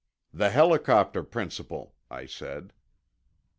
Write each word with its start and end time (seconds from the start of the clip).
"The 0.33 0.49
helicopter 0.49 1.21
principle," 1.21 1.93
I 2.09 2.25
said. 2.25 2.73